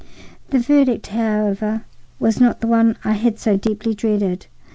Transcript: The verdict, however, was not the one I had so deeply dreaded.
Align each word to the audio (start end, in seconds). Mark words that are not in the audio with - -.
The 0.49 0.57
verdict, 0.57 1.05
however, 1.05 1.83
was 2.19 2.41
not 2.41 2.59
the 2.59 2.65
one 2.65 2.97
I 3.03 3.11
had 3.11 3.37
so 3.37 3.55
deeply 3.55 3.93
dreaded. 3.93 4.47